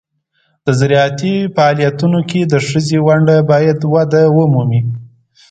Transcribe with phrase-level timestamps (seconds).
[0.65, 4.81] د زراعتي فعالیتونو کې د ښځو ونډه باید وده ومومي.